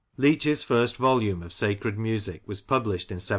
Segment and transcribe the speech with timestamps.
[0.17, 3.29] Leach's first volume of sacred music was published in 1789.